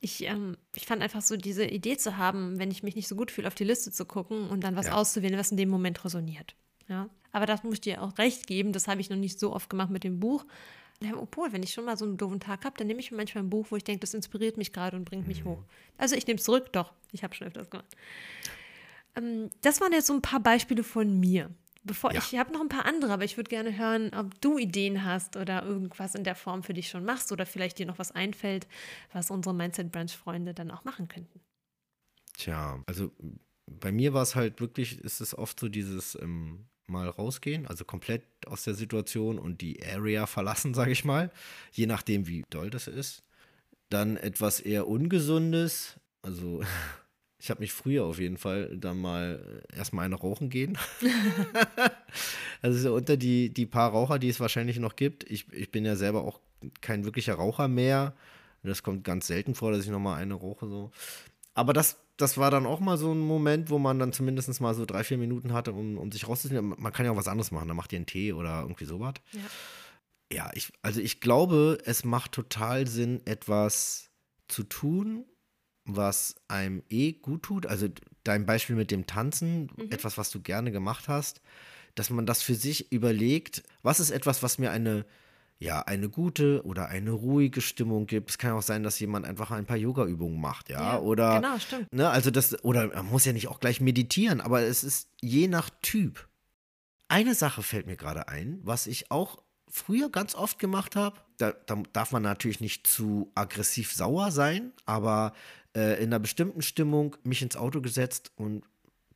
[0.01, 3.17] ich, ähm, ich fand einfach so diese Idee zu haben, wenn ich mich nicht so
[3.17, 4.93] gut fühle, auf die Liste zu gucken und dann was Ja.
[4.93, 6.55] auszuwählen, was in dem Moment resoniert.
[6.87, 7.09] Ja?
[7.33, 8.73] Aber das muss ich dir auch recht geben.
[8.73, 10.45] Das habe ich noch nicht so oft gemacht mit dem Buch.
[11.03, 13.17] Ja, obwohl, wenn ich schon mal so einen doofen Tag habe, dann nehme ich mir
[13.17, 15.29] manchmal ein Buch, wo ich denke, das inspiriert mich gerade und bringt Mhm.
[15.29, 15.63] mich hoch.
[15.97, 16.93] Also ich nehme es zurück, doch.
[17.13, 17.87] Ich habe schon öfters gemacht.
[19.17, 21.51] Ähm, das waren jetzt so ein paar Beispiele von mir.
[21.83, 22.19] Bevor Ja.
[22.19, 25.37] ich habe noch ein paar andere, aber ich würde gerne hören, ob du Ideen hast
[25.39, 28.69] oder irgendwas in der Form für dich schon machst oder vielleicht dir noch was einfällt,
[29.13, 31.41] was unsere Mindset Branch Freunde dann auch machen könnten.
[32.37, 33.11] Tja, also
[33.67, 37.85] bei mir war es halt wirklich, ist es oft so dieses, ähm, mal rausgehen, also
[37.85, 41.31] komplett aus der Situation und die Area verlassen, sage ich mal,
[41.73, 43.23] je nachdem, wie doll das ist.
[43.89, 46.63] Dann etwas eher Ungesundes, also
[47.39, 50.77] ich habe mich früher auf jeden Fall dann mal erstmal eine rauchen gehen.
[52.63, 55.25] also so unter die, die paar Raucher, die es wahrscheinlich noch gibt.
[55.25, 56.41] Ich, ich bin ja selber auch
[56.83, 58.15] kein wirklicher Raucher mehr.
[58.63, 60.69] Das kommt ganz selten vor, dass ich nochmal eine rauche.
[60.69, 60.91] So.
[61.55, 64.75] Aber das, das war dann auch mal so ein Moment, wo man dann zumindest mal
[64.75, 66.75] so drei, vier Minuten hatte, um, um sich rauszuziehen.
[66.79, 67.69] Man kann ja auch was anderes machen.
[67.69, 69.15] Dann macht ihr einen Tee oder irgendwie sowas.
[69.33, 69.41] Ja.
[70.33, 74.11] Ja, ich, also ich glaube, es macht total Sinn, etwas
[74.47, 75.25] zu tun,
[75.85, 77.67] was einem eh gut tut.
[77.67, 77.89] Also
[78.23, 79.91] dein Beispiel mit dem Tanzen, Mhm.
[79.91, 81.41] etwas, was du gerne gemacht hast,
[81.97, 85.05] dass man das für sich überlegt, was ist etwas, was mir eine,
[85.61, 88.31] ja, eine gute oder eine ruhige Stimmung gibt.
[88.31, 91.93] Es kann auch sein, dass jemand einfach ein paar Yoga-Übungen macht, ja, oder Genau, stimmt.
[91.93, 95.49] Ne, also das, oder man muss ja nicht auch gleich meditieren, aber es ist je
[95.49, 96.29] nach Typ.
[97.09, 101.21] Eine Sache fällt mir gerade ein, was ich auch früher ganz oft gemacht habe.
[101.37, 105.35] Da, da darf man natürlich nicht zu aggressiv sauer sein, aber
[105.77, 108.65] äh, in einer bestimmten Stimmung mich ins Auto gesetzt und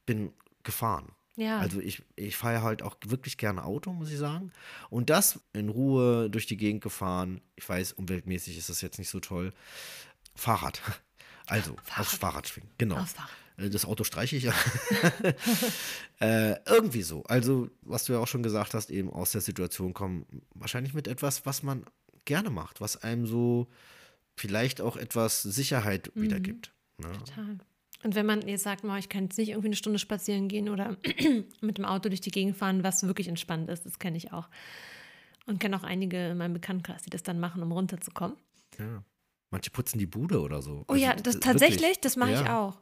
[0.05, 1.13] bin gefahren.
[1.37, 1.59] Ja.
[1.59, 4.53] Also ich, ich fahre halt auch wirklich gerne Auto, muss ich sagen.
[4.91, 7.41] Und das in Ruhe durch die Gegend gefahren.
[7.57, 9.53] Ich weiß, umweltmäßig ist das jetzt nicht so toll.
[10.35, 10.81] Fahrrad.
[11.47, 12.01] Also Fahrrad.
[12.01, 12.71] aufs Fahrrad schwingen.
[12.79, 12.97] Genau.
[12.97, 13.31] Aufs Fahrrad.
[13.59, 14.55] Äh, Das Auto streiche ich ja.
[16.21, 17.23] äh, irgendwie so.
[17.25, 21.07] Also, was du ja auch schon gesagt hast, eben aus der Situation kommen, wahrscheinlich mit
[21.07, 21.85] etwas, was man
[22.25, 23.69] gerne macht, was einem so
[24.37, 26.73] vielleicht auch etwas Sicherheit wiedergibt.
[26.97, 27.13] Ne?
[27.13, 27.59] Total.
[28.05, 30.97] Und wenn man jetzt sagt, ich kann jetzt nicht irgendwie eine Stunde spazieren gehen oder
[31.61, 34.49] mit dem Auto durch die Gegend fahren, was wirklich entspannt ist, das kenne ich auch.
[35.47, 38.37] Und kenne auch einige in meinem Bekanntenkreis, die das dann machen, um runterzukommen.
[38.79, 39.03] Ja.
[39.51, 40.85] Manche putzen die Bude oder so.
[40.89, 42.01] Oh ja, Also, das äh, tatsächlich, wirklich.
[42.01, 42.61] das mache ich Ja.
[42.61, 42.79] auch.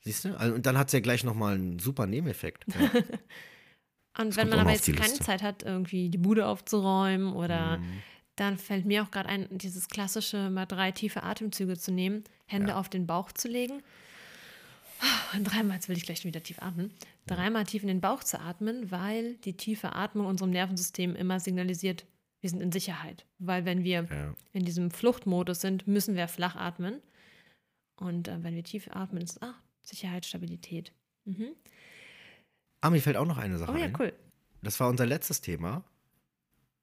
[0.00, 0.38] Siehst du?
[0.38, 2.64] Also, und dann hat es ja gleich nochmal einen super Nebeneffekt.
[2.74, 2.90] Ja.
[4.18, 5.24] Und kommt wenn man aber jetzt keine Liste.
[5.24, 8.02] Zeit hat, irgendwie die Bude aufzuräumen oder Mhm.
[8.36, 12.70] dann fällt mir auch gerade ein, dieses klassische mal drei tiefe Atemzüge zu nehmen, Hände
[12.70, 12.78] Ja.
[12.78, 13.82] auf den Bauch zu legen.
[15.34, 16.92] Und dreimal, jetzt will ich gleich wieder tief atmen,
[17.26, 22.06] dreimal tief in den Bauch zu atmen, weil die tiefe Atmung unserem Nervensystem immer signalisiert,
[22.40, 23.24] wir sind in Sicherheit.
[23.38, 24.34] Weil wenn wir Ja.
[24.52, 27.00] in diesem Fluchtmodus sind, müssen wir flach atmen.
[27.96, 30.92] Und äh, wenn wir tief atmen, ist ach, Sicherheit, Stabilität.
[31.24, 31.48] Mhm.
[32.80, 33.96] Ah, mir fällt auch noch eine Sache Oh ja, ein.
[33.98, 34.12] cool.
[34.62, 35.84] Das war unser letztes Thema.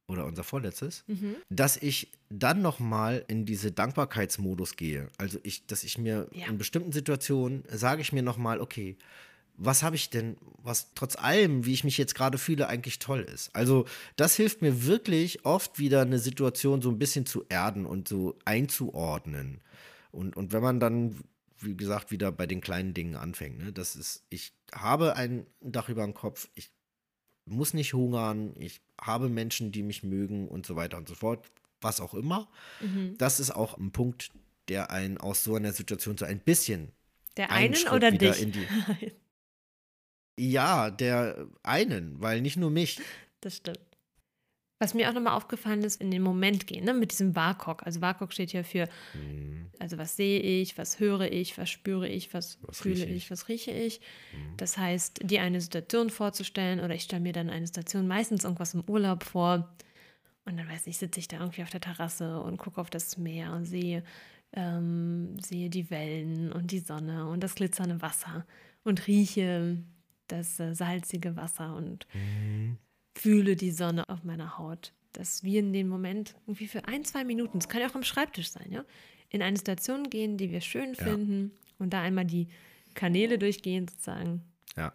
[0.09, 1.03] Oder unser vorletztes.
[1.07, 1.35] Mhm.
[1.49, 5.07] dass ich dann nochmal in diese Dankbarkeitsmodus gehe.
[5.17, 6.47] Also ich, dass ich mir Ja.
[6.47, 8.97] in bestimmten Situationen sage ich mir nochmal, okay,
[9.61, 13.21] was habe ich denn, was trotz allem, wie ich mich jetzt gerade fühle, eigentlich toll
[13.21, 13.53] ist.
[13.55, 18.07] Also das hilft mir wirklich oft wieder eine Situation so ein bisschen zu erden und
[18.07, 19.61] so einzuordnen.
[20.11, 21.15] Und, und wenn man dann,
[21.59, 25.89] wie gesagt, wieder bei den kleinen Dingen anfängt, ne, das ist, ich habe ein Dach
[25.89, 26.71] über dem Kopf, ich
[27.49, 31.45] muss nicht hungern, ich habe Menschen, die mich mögen und so weiter und so fort,
[31.81, 32.47] was auch immer.
[32.81, 33.15] Mhm.
[33.17, 34.31] Das ist auch ein Punkt,
[34.67, 36.91] der einen aus so einer Situation so ein bisschen
[37.37, 38.41] Der einen Schritt oder dich?
[38.41, 38.67] in die.
[40.41, 43.01] Ja, der einen, weil nicht nur mich.
[43.41, 43.81] Das stimmt.
[44.79, 47.83] Was mir auch nochmal aufgefallen ist, in den Moment gehen, ne, mit diesem WAKOK.
[47.85, 48.87] Also WAKOK steht ja für,
[49.77, 53.11] also was sehe ich, was höre ich, was spüre ich, was, Was fühle ich.
[53.11, 53.31] ich.
[53.31, 53.99] was rieche ich.
[54.55, 58.73] Das heißt, dir eine Situation vorzustellen oder ich stelle mir dann eine Situation, meistens irgendwas
[58.73, 59.69] im Urlaub vor.
[60.45, 63.17] Und dann weiß ich, sitze ich da irgendwie auf der Terrasse und gucke auf das
[63.17, 64.01] Meer und sehe,
[64.53, 68.45] ähm, sehe die Wellen und die Sonne und das glitzernde Wasser
[68.83, 69.77] und rieche
[70.27, 72.07] das äh, salzige Wasser und
[73.21, 74.93] fühle die Sonne auf meiner Haut.
[75.13, 78.03] Dass wir in dem Moment irgendwie für ein, zwei Minuten, das kann ja auch am
[78.03, 78.85] Schreibtisch sein, ja,
[79.29, 81.03] in eine Situation gehen, die wir schön Ja.
[81.03, 82.47] finden und da einmal die
[82.93, 84.43] Kanäle durchgehen, sozusagen.
[84.77, 84.93] Ja.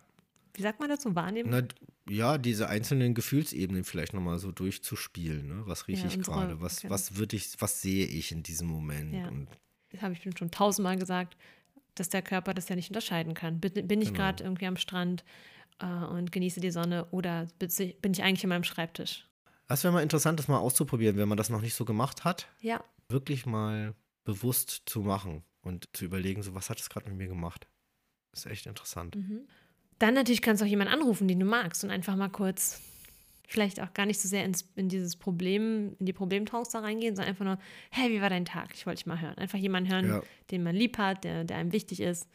[0.55, 1.15] Wie sagt man dazu?
[1.15, 1.51] Wahrnehmen?
[1.51, 1.63] Na,
[2.09, 5.49] ja, diese einzelnen Gefühlsebenen vielleicht nochmal so durchzuspielen.
[5.49, 5.63] Ne?
[5.67, 6.61] Was rieche Ja, ich gerade?
[6.61, 6.91] Was, okay.
[6.91, 9.15] was würde ich, was sehe ich in diesem Moment?
[9.15, 9.29] Ja.
[9.29, 9.49] Und
[9.91, 11.37] Das habe ich schon tausendmal gesagt,
[11.95, 13.59] dass der Körper das ja nicht unterscheiden kann.
[13.61, 14.19] Bin, bin ich Genau.
[14.19, 15.25] gerade irgendwie am Strand
[15.81, 19.29] äh, und genieße die Sonne oder bin ich eigentlich an meinem Schreibtisch?
[19.67, 22.49] das wäre mal interessant, das mal auszuprobieren, wenn man das noch nicht so gemacht hat.
[22.61, 27.17] Ja, Wirklich mal bewusst zu machen und zu überlegen, so was hat es gerade mit
[27.19, 27.67] mir gemacht.
[28.31, 29.17] Das ist echt interessant.
[29.17, 29.47] Mhm.
[29.99, 32.81] Dann natürlich kannst du auch jemanden anrufen, den du magst und einfach mal kurz,
[33.47, 37.15] vielleicht auch gar nicht so sehr ins, in dieses Problem, in die Problemtrance da reingehen,
[37.15, 37.59] sondern einfach nur,
[37.91, 38.71] hey, wie war dein Tag?
[38.75, 39.37] Ich wollte dich mal hören.
[39.39, 40.23] Einfach jemanden hören, Ja.
[40.51, 42.29] den man lieb hat, der, der einem wichtig ist.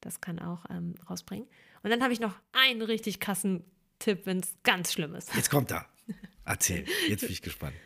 [0.00, 1.46] Das kann auch ähm, rausbringen.
[1.84, 3.62] Und dann habe ich noch einen richtig krassen
[4.00, 5.32] Tipp, wenn es ganz schlimm ist.
[5.36, 5.86] Jetzt kommt er.
[6.44, 6.84] Erzähl.
[7.08, 7.76] Jetzt bin ich gespannt.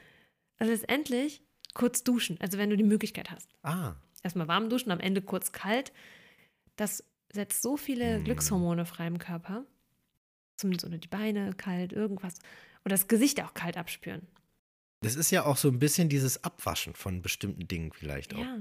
[0.57, 1.43] Also letztendlich
[1.75, 3.51] kurz duschen, also wenn du die Möglichkeit hast.
[3.63, 5.93] Ah, Erstmal warm duschen, am Ende kurz kalt.
[6.77, 8.25] Das setzt so viele Mm.
[8.25, 9.65] Glückshormone frei im Körper.
[10.57, 12.35] Zumindest oder die Beine kalt, irgendwas.
[12.85, 14.27] Oder das Gesicht auch kalt abspüren.
[15.03, 18.39] Das ist ja auch so ein bisschen dieses Abwaschen von bestimmten Dingen vielleicht auch.
[18.41, 18.59] Ja.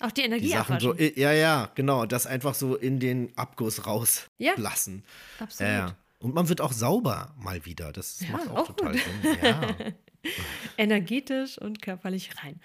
[0.00, 3.78] Auch die Energie Die Sachen so, ja, ja, genau, das einfach so in den Abguss
[3.78, 5.02] Ja, rauslassen.
[5.40, 5.72] absolut.
[5.72, 5.96] Ja, ja.
[6.20, 7.92] Und man wird auch sauber mal wieder.
[7.92, 9.02] Das Ja, macht auch, auch total gut.
[9.22, 9.36] Sinn.
[9.42, 9.76] Ja.
[10.76, 12.60] Energetisch und körperlich rein.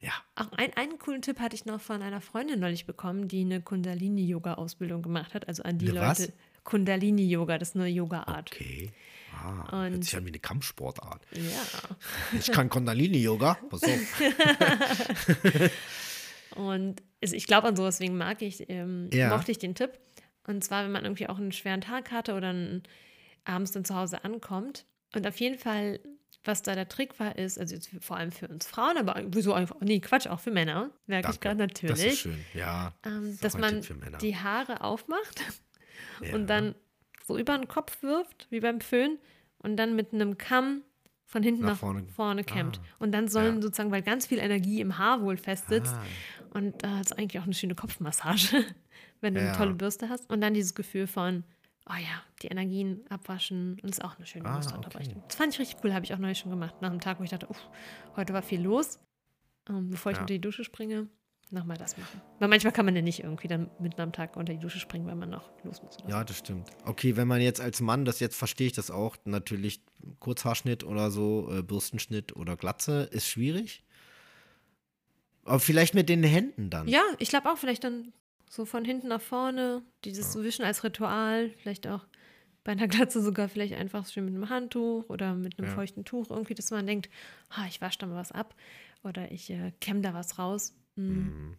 [0.00, 0.12] ja.
[0.34, 3.60] Auch ein, einen coolen Tipp hatte ich noch von einer Freundin neulich bekommen, die eine
[3.60, 5.48] Kundalini-Yoga-Ausbildung gemacht hat.
[5.48, 6.18] Also an die Eine was?
[6.20, 6.32] Leute.
[6.64, 8.50] Kundalini-Yoga, das ist eine Yoga-Art.
[8.52, 8.90] Okay.
[9.34, 11.22] Ah, hört Und- sich an wie eine Kampfsportart.
[11.32, 12.36] Ja.
[12.38, 13.56] Ich kann Kundalini-Yoga.
[13.70, 13.90] Pass auf.
[16.56, 19.28] Und also ich glaube an sowas, deswegen mag ich, ähm, Ja.
[19.28, 19.90] mochte ich den Tipp.
[20.46, 22.82] Und zwar, wenn man irgendwie auch einen schweren Tag hatte oder einen,
[23.44, 24.84] abends dann zu Hause ankommt.
[25.14, 26.00] Und auf jeden Fall,
[26.44, 29.76] was da der Trick war, ist, also vor allem für uns Frauen, aber wieso einfach,
[29.80, 32.44] nee, Quatsch, auch für Männer, merke ich gerade Das ist natürlich, schön.
[32.54, 32.92] Ja.
[33.04, 33.80] ähm, ist dass man
[34.20, 35.40] die Haare aufmacht
[36.22, 36.34] ja.
[36.34, 36.74] und dann
[37.24, 39.18] so über den Kopf wirft, wie beim Föhn,
[39.58, 40.82] und dann mit einem Kamm
[41.24, 42.06] von hinten Nach nach, vorne.
[42.14, 42.78] vorne, kämmt.
[42.80, 42.86] Ah.
[43.00, 43.62] Und dann sollen Ja.
[43.62, 46.04] sozusagen, weil ganz viel Energie im Haar wohl festsitzt, Ah,
[46.56, 48.64] und äh, das ist eigentlich auch eine schöne Kopfmassage,
[49.20, 49.48] wenn du Ja.
[49.48, 50.28] eine tolle Bürste hast.
[50.30, 51.44] Und dann dieses Gefühl von,
[51.88, 55.14] oh ja, die Energien abwaschen und das ist auch eine schöne Ah, okay.
[55.28, 56.74] Das fand ich richtig cool, habe ich auch neulich schon gemacht.
[56.80, 57.60] Nach einem Tag, wo ich dachte, uff,
[58.16, 58.98] heute war viel los.
[59.68, 60.22] Ähm, bevor ich Ja.
[60.22, 61.08] unter die Dusche springe,
[61.50, 62.20] nochmal das machen.
[62.38, 65.06] Weil manchmal kann man ja nicht irgendwie dann mitten am Tag unter die Dusche springen,
[65.06, 65.96] weil man noch los muss.
[66.08, 66.70] Ja, das stimmt.
[66.84, 69.80] Okay, wenn man jetzt als Mann, das jetzt verstehe ich das auch, natürlich
[70.20, 73.82] Kurzhaarschnitt oder so, äh, Bürstenschnitt oder Glatze ist schwierig.
[75.46, 76.86] Aber vielleicht mit den Händen dann.
[76.88, 78.12] Ja, ich glaube auch vielleicht dann
[78.50, 82.04] so von hinten nach vorne, dieses Wischen als Ritual, vielleicht auch
[82.64, 85.74] bei einer Glatze sogar vielleicht einfach schön mit einem Handtuch oder mit einem Ja.
[85.74, 87.08] feuchten Tuch irgendwie, dass man denkt,
[87.50, 88.54] ah, ich wasche da mal was ab
[89.02, 90.74] oder ich äh, kämme da was raus.
[90.96, 91.02] Mm.
[91.02, 91.54] Mhm.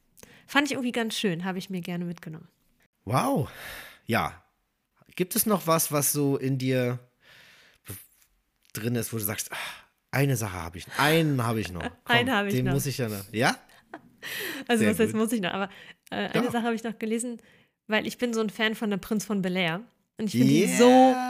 [0.47, 2.47] Fand ich irgendwie ganz schön, habe ich mir gerne mitgenommen.
[3.05, 3.49] Wow.
[4.05, 4.41] Ja.
[5.15, 6.99] Gibt es noch was, was so in dir
[8.73, 9.55] drin ist, wo du sagst, ah,
[10.11, 11.81] eine Sache habe ich, einen habe ich noch.
[12.03, 12.73] Komm, Einen habe ich den noch.
[12.73, 13.23] muss ich ja noch.
[13.31, 13.57] Ja?
[14.67, 15.15] Also Sehr was gut.
[15.15, 15.69] muss ich noch, aber
[16.11, 16.51] äh, eine Ja.
[16.51, 17.41] Sache habe ich noch gelesen,
[17.87, 19.81] weil ich bin so ein Fan von der Prinz von Bel Air
[20.17, 20.85] und ich finde ihn so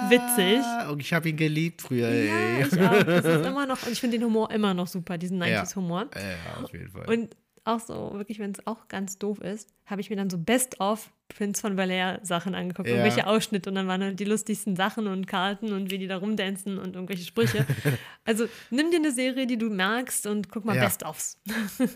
[0.10, 0.62] witzig.
[0.90, 2.10] Und ich habe ihn geliebt früher.
[2.10, 2.62] Ja, ey.
[2.66, 3.04] ich auch.
[3.04, 5.64] Das ist immer noch, und ich finde den Humor immer noch super, diesen Ja.
[5.64, 6.08] 90s-Humor.
[6.16, 7.06] Ja, auf jeden Fall.
[7.08, 7.36] Und
[7.68, 11.12] auch so, wirklich, wenn es auch ganz doof ist, habe ich mir dann so Best-of
[11.30, 12.96] Prinz von Air Sachen angeguckt, Ja.
[12.96, 16.18] irgendwelche Ausschnitte und dann waren halt die lustigsten Sachen und Karten und wie die da
[16.18, 17.66] rumdancen und irgendwelche Sprüche.
[18.26, 20.84] also nimm dir eine Serie, die du magst und guck mal Ja.
[20.86, 21.38] Best-ofs.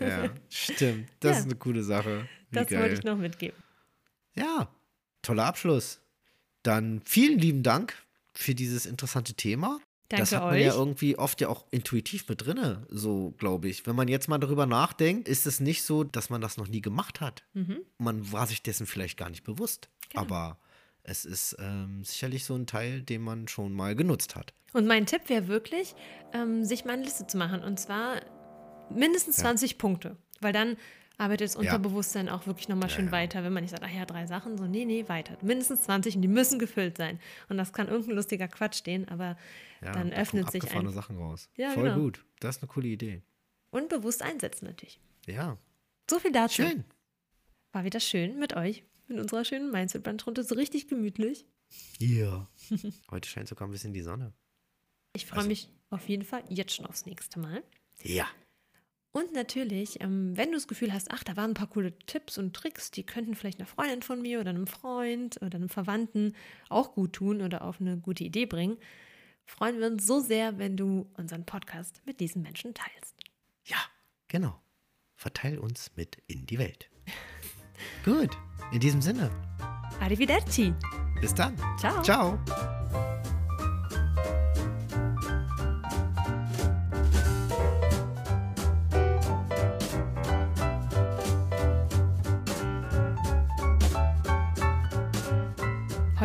[0.00, 1.08] ja, stimmt.
[1.20, 1.38] Das Ja.
[1.40, 2.28] ist eine coole Sache.
[2.50, 2.80] Wie Das geil.
[2.82, 3.56] wollte ich noch mitgeben.
[4.34, 4.68] Ja,
[5.22, 6.00] toller Abschluss.
[6.62, 7.94] Dann vielen lieben Dank
[8.34, 9.80] für dieses interessante Thema.
[10.12, 10.64] Danke das hat man euch.
[10.66, 13.86] ja irgendwie oft ja auch intuitiv mit drinne, so glaube ich.
[13.86, 16.80] Wenn man jetzt mal darüber nachdenkt, ist es nicht so, dass man das noch nie
[16.80, 17.42] gemacht hat.
[17.54, 17.80] Mhm.
[17.98, 19.88] Man war sich dessen vielleicht gar nicht bewusst.
[20.10, 20.22] Genau.
[20.22, 20.58] Aber
[21.02, 24.54] es ist ähm, sicherlich so ein Teil, den man schon mal genutzt hat.
[24.72, 25.94] Und mein Tipp wäre wirklich,
[26.32, 27.62] ähm, sich mal eine Liste zu machen.
[27.62, 28.20] Und zwar
[28.90, 29.44] mindestens Ja.
[29.44, 30.16] 20 Punkte.
[30.40, 30.76] Weil dann
[31.22, 31.60] arbeitet das Ja.
[31.60, 33.12] Unterbewusstsein auch wirklich nochmal Ja, schön ja.
[33.12, 35.36] weiter, wenn man nicht sagt, ach ja, drei Sachen, so, nee, nee, weiter.
[35.42, 37.18] Mindestens 20 und die müssen gefüllt sein.
[37.48, 39.36] Und das kann irgendein lustiger Quatsch stehen, aber
[39.80, 40.88] Ja, dann da öffnet sich ein.
[40.90, 41.48] Sachen raus.
[41.56, 41.96] Ja, Voll genau.
[41.98, 42.24] gut.
[42.40, 43.22] Das ist eine coole Idee.
[43.70, 45.00] Und bewusst einsetzen natürlich.
[45.26, 45.56] Ja,
[46.10, 46.62] So viel dazu.
[46.62, 46.84] schön.
[47.72, 50.44] War wieder schön mit euch, mit unserer schönen Mindset-Bandrunde.
[50.44, 51.46] So richtig gemütlich.
[51.98, 52.48] Ja.
[53.10, 54.32] Heute scheint sogar ein bisschen die Sonne.
[55.14, 57.62] Ich freue Also- mich auf jeden Fall jetzt schon aufs nächste Mal.
[58.02, 58.26] Ja.
[59.12, 62.38] Und natürlich, ähm, wenn du das Gefühl hast, ach, da waren ein paar coole Tipps
[62.38, 66.34] und Tricks, die könnten vielleicht einer Freundin von mir oder einem Freund oder einem Verwandten
[66.70, 68.78] auch gut tun oder auf eine gute Idee bringen,
[69.44, 73.16] freuen wir uns so sehr, wenn du unseren Podcast mit diesen Menschen teilst.
[73.64, 73.76] Ja,
[74.28, 74.60] genau.
[75.14, 76.90] Verteil uns mit in die Welt.
[78.04, 78.30] Gut,
[78.72, 79.30] in diesem Sinne.
[80.00, 80.74] Arrivederci.
[81.20, 81.56] Bis dann.
[81.78, 82.02] Ciao.
[82.02, 82.38] Ciao.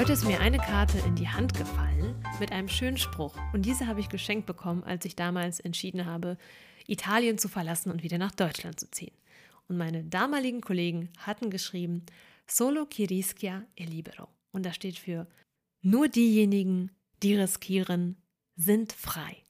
[0.07, 3.35] Heute ist mir eine Karte in die Hand gefallen mit einem schönen Spruch.
[3.51, 6.37] Und diese habe ich geschenkt bekommen, als ich damals entschieden habe,
[6.87, 9.11] Italien zu verlassen und wieder nach Deutschland zu ziehen.
[9.67, 12.05] Und meine damaligen Kollegen hatten geschrieben,
[12.47, 14.29] Solo chi rischia è libero.
[14.53, 15.27] Und das steht für
[15.81, 16.91] nur diejenigen,
[17.21, 18.15] die riskieren,
[18.55, 19.43] sind frei.